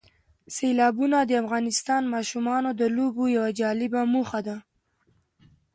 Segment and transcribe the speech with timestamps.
[0.55, 4.57] سیلابونه د افغان ماشومانو د لوبو یوه جالبه موضوع ده.